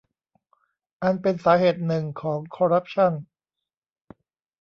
[1.03, 3.13] อันเป็นสาเหตุหนึ่งของคอร์รัปชั่น